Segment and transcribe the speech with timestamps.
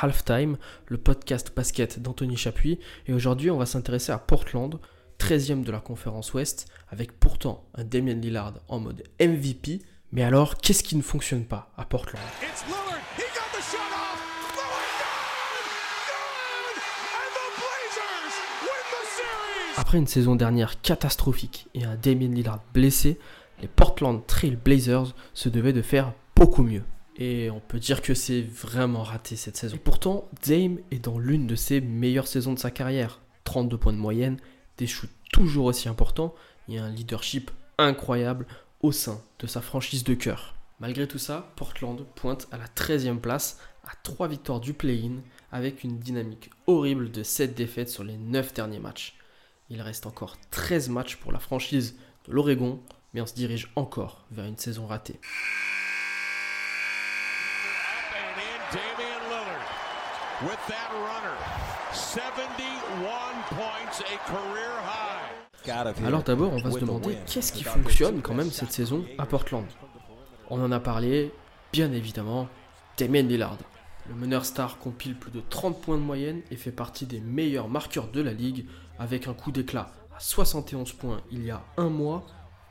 [0.00, 2.78] Halftime, le podcast basket d'Anthony Chapuis.
[3.06, 4.78] Et aujourd'hui, on va s'intéresser à Portland,
[5.18, 9.82] 13e de la conférence Ouest, avec pourtant un Damien Lillard en mode MVP.
[10.12, 12.22] Mais alors, qu'est-ce qui ne fonctionne pas à Portland?
[19.76, 23.18] Après une saison dernière catastrophique et un Damien Lillard blessé,
[23.60, 26.84] les Portland Trail Blazers se devaient de faire beaucoup mieux.
[27.20, 29.78] Et on peut dire que c'est vraiment raté cette saison.
[29.82, 33.20] Pourtant, Dame est dans l'une de ses meilleures saisons de sa carrière.
[33.44, 34.38] 32 points de moyenne,
[34.78, 36.34] des shoots toujours aussi importants
[36.68, 38.46] et un leadership incroyable
[38.80, 40.54] au sein de sa franchise de cœur.
[40.78, 45.20] Malgré tout ça, Portland pointe à la 13e place, à 3 victoires du play-in,
[45.52, 49.18] avec une dynamique horrible de 7 défaites sur les 9 derniers matchs.
[49.68, 52.80] Il reste encore 13 matchs pour la franchise de l'Oregon,
[53.12, 55.20] mais on se dirige encore vers une saison ratée.
[66.06, 69.66] Alors d'abord, on va se demander qu'est-ce qui fonctionne quand même cette saison à Portland.
[70.48, 71.32] On en a parlé,
[71.72, 72.48] bien évidemment,
[72.96, 73.58] Damien Lillard.
[74.08, 77.68] Le meneur star compile plus de 30 points de moyenne et fait partie des meilleurs
[77.68, 78.66] marqueurs de la ligue
[78.98, 82.26] avec un coup d'éclat à 71 points il y a un mois,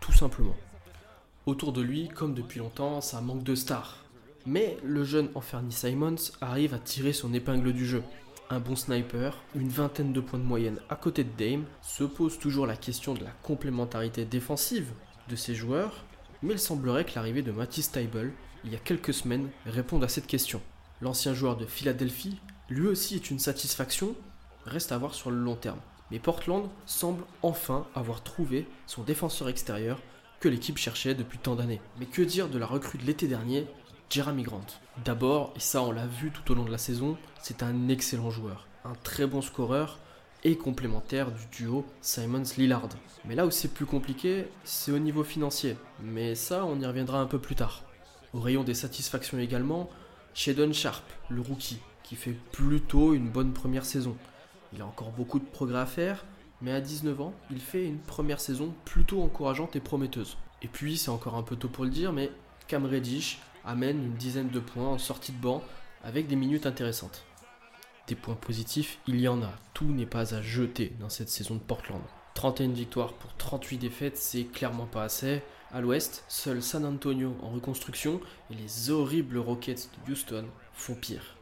[0.00, 0.56] tout simplement.
[1.46, 4.04] Autour de lui, comme depuis longtemps, ça manque de stars.
[4.46, 8.02] Mais le jeune Anferny Simons arrive à tirer son épingle du jeu.
[8.48, 12.38] Un bon sniper, une vingtaine de points de moyenne à côté de Dame, se pose
[12.38, 14.88] toujours la question de la complémentarité défensive
[15.28, 16.04] de ces joueurs,
[16.42, 18.32] mais il semblerait que l'arrivée de Matisse Tybel,
[18.64, 20.60] il y a quelques semaines, réponde à cette question.
[21.00, 24.14] L'ancien joueur de Philadelphie, lui aussi est une satisfaction,
[24.64, 25.80] reste à voir sur le long terme.
[26.10, 30.00] Mais Portland semble enfin avoir trouvé son défenseur extérieur
[30.40, 31.80] que l'équipe cherchait depuis tant d'années.
[31.98, 33.66] Mais que dire de la recrue de l'été dernier,
[34.10, 34.66] Jeremy Grant
[35.04, 38.30] D'abord, et ça on l'a vu tout au long de la saison, c'est un excellent
[38.30, 40.00] joueur, un très bon scoreur
[40.42, 42.88] et complémentaire du duo Simons-Lillard.
[43.24, 47.20] Mais là où c'est plus compliqué, c'est au niveau financier, mais ça on y reviendra
[47.20, 47.84] un peu plus tard.
[48.34, 49.88] Au rayon des satisfactions également,
[50.34, 54.16] Shadon Sharp, le rookie, qui fait plutôt une bonne première saison.
[54.72, 56.24] Il a encore beaucoup de progrès à faire,
[56.60, 60.36] mais à 19 ans, il fait une première saison plutôt encourageante et prometteuse.
[60.62, 62.32] Et puis, c'est encore un peu tôt pour le dire, mais
[62.66, 65.62] Cam Reddish amène une dizaine de points en sortie de banc
[66.02, 67.24] avec des minutes intéressantes.
[68.06, 69.52] Des points positifs, il y en a.
[69.74, 72.02] Tout n'est pas à jeter dans cette saison de Portland.
[72.34, 75.42] 31 victoires pour 38 défaites, c'est clairement pas assez.
[75.72, 78.20] À l'ouest, seul San Antonio en reconstruction
[78.50, 81.36] et les horribles Rockets de Houston font pire.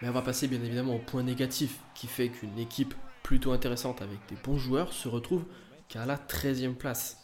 [0.00, 4.02] Mais on va passer bien évidemment au point négatif qui fait qu'une équipe plutôt intéressante
[4.02, 5.44] avec des bons joueurs se retrouve
[5.88, 7.23] qu'à la 13e place.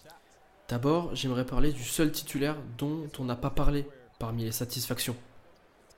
[0.71, 3.87] D'abord, j'aimerais parler du seul titulaire dont on n'a pas parlé
[4.21, 5.17] parmi les satisfactions.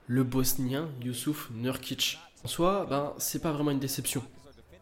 [0.07, 2.17] Le bosnien Yusuf Nurkic.
[2.43, 4.23] En soi, ben, c'est pas vraiment une déception.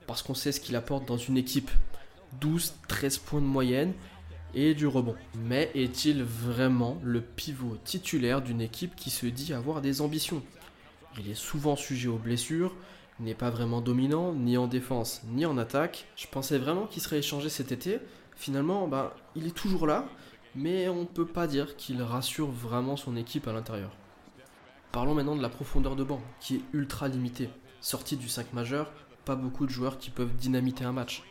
[0.07, 1.69] Parce qu'on sait ce qu'il apporte dans une équipe.
[2.39, 3.91] 12-13 points de moyenne
[4.53, 5.15] et du rebond.
[5.35, 10.41] Mais est-il vraiment le pivot titulaire d'une équipe qui se dit avoir des ambitions?
[11.19, 12.73] Il est souvent sujet aux blessures,
[13.19, 16.05] n'est pas vraiment dominant, ni en défense, ni en attaque.
[16.15, 17.99] Je pensais vraiment qu'il serait échangé cet été.
[18.41, 20.03] Finalement, bah, il est toujours là,
[20.55, 23.91] mais on ne peut pas dire qu'il rassure vraiment son équipe à l'intérieur.
[24.91, 27.51] Parlons maintenant de la profondeur de banc, qui est ultra limitée.
[27.81, 28.91] Sortie du 5 majeur,
[29.25, 31.21] pas beaucoup de joueurs qui peuvent dynamiter un match.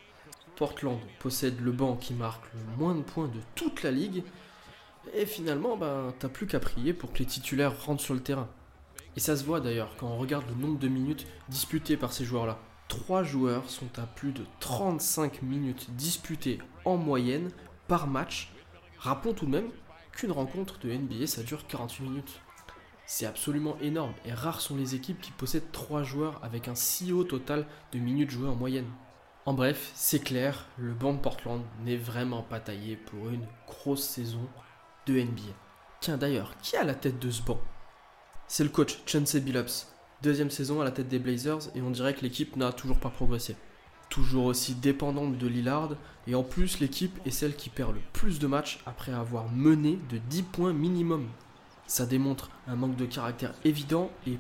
[0.55, 4.23] Portland possède le banc qui marque le moins de points de toute la ligue,
[5.13, 8.49] et finalement, ben, t'as plus qu'à prier pour que les titulaires rentrent sur le terrain.
[9.17, 12.25] Et ça se voit d'ailleurs quand on regarde le nombre de minutes disputées par ces
[12.25, 12.61] joueurs-là.
[12.91, 17.53] Trois joueurs sont à plus de 35 minutes disputées en moyenne
[17.87, 18.53] par match.
[18.99, 19.71] Rappelons tout de même
[20.11, 22.41] qu'une rencontre de NBA ça dure 48 minutes.
[23.07, 27.13] C'est absolument énorme et rares sont les équipes qui possèdent trois joueurs avec un si
[27.13, 28.91] haut total de minutes jouées en moyenne.
[29.47, 34.03] En bref, c'est clair, le banc de Portland n'est vraiment pas taillé pour une grosse
[34.03, 34.49] saison
[35.07, 35.55] de NBA.
[36.01, 37.61] Tiens d'ailleurs, qui a la tête de ce banc?
[38.49, 39.87] C'est le coach, Chauncey Billups.
[40.23, 43.09] Deuxième saison à la tête des Blazers et on dirait que l'équipe n'a toujours pas
[43.09, 43.57] progressé.
[44.11, 45.97] Toujours aussi dépendante de Lillard
[46.27, 49.99] et en plus l'équipe est celle qui perd le plus de matchs après avoir mené
[50.11, 51.27] de 10 points minimum.
[51.87, 54.37] Ça démontre un manque de caractère évident et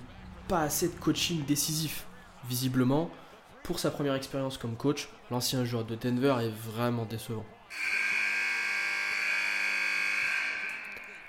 [0.48, 2.04] pas assez de coaching décisif.
[2.46, 3.10] Visiblement,
[3.62, 7.46] pour sa première expérience comme coach, l'ancien joueur de Denver est vraiment décevant.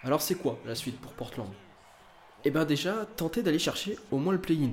[0.03, 1.53] Alors c'est quoi la suite pour Portland?
[2.45, 4.71] Eh bien déjà, tentez d'aller chercher au moins le play-in.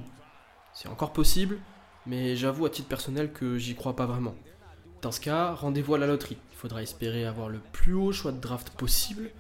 [0.73, 1.59] C'est encore possible,
[2.07, 4.35] mais j'avoue à titre personnel que j'y crois pas vraiment.
[5.03, 6.39] Dans ce cas, rendez-vous à la loterie.
[6.53, 9.31] Il faudra espérer avoir le plus haut choix de draft possible,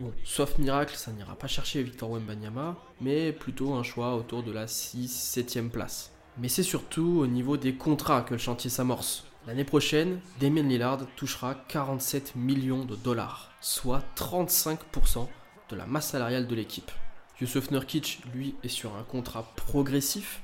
[0.00, 4.50] Bon, sauf miracle, ça n'ira pas chercher Victor Wembanyama, mais plutôt un choix autour de
[4.50, 6.10] la 6-7ème place.
[6.36, 9.24] Mais c'est surtout au niveau des contrats que le chantier s'amorce.
[9.46, 15.28] L'année prochaine, Damien Lillard touchera 47 millions de dollars, soit 35%
[15.70, 16.90] de la masse salariale de l'équipe.
[17.40, 20.42] Yusuf Nurkic, lui, est sur un contrat progressif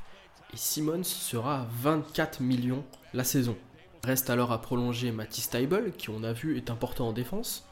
[0.53, 2.85] et Simmons sera à 24 millions
[3.15, 3.57] la saison.
[4.03, 7.67] Reste alors à prolonger Matisse Taibel, qui on a vu est important en défense.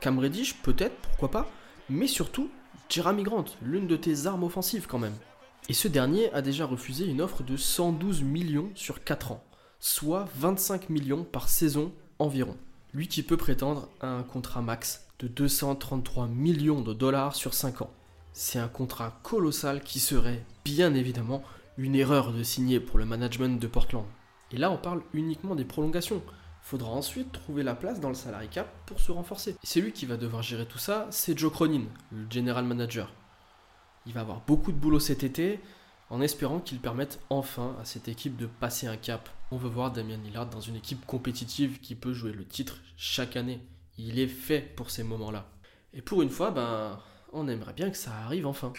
[0.00, 1.50] Cam Reddish, peut-être, pourquoi pas,
[1.88, 2.50] mais surtout
[2.88, 5.16] Jeremy Grant, l'une de tes armes offensives quand même.
[5.68, 9.44] Et ce dernier a déjà refusé une offre de 112 millions sur 4 ans
[9.84, 12.56] soit 25 millions par saison environ.
[12.94, 17.82] Lui qui peut prétendre à un contrat max de 233 millions de dollars sur 5
[17.82, 17.90] ans.
[18.36, 21.44] C'est un contrat colossal qui serait bien évidemment
[21.78, 24.04] une erreur de signer pour le management de Portland.
[24.50, 26.20] Et là on parle uniquement des prolongations.
[26.60, 29.54] Faudra ensuite trouver la place dans le salary cap pour se renforcer.
[29.62, 33.12] C'est lui qui va devoir gérer tout ça, c'est Joe Cronin, le general manager.
[34.04, 35.60] Il va avoir beaucoup de boulot cet été,
[36.10, 39.28] en espérant qu'il permette enfin à cette équipe de passer un cap.
[39.52, 43.36] On veut voir Damien Lillard dans une équipe compétitive qui peut jouer le titre chaque
[43.36, 43.60] année.
[43.96, 45.48] Il est fait pour ces moments-là.
[45.92, 46.98] Et pour une fois, ben,
[47.34, 48.72] on aimerait bien que ça arrive enfin.